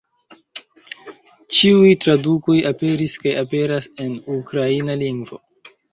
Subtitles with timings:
[1.57, 5.41] Ĉiuj tradukoj aperis kaj aperas en ukraina lingvo.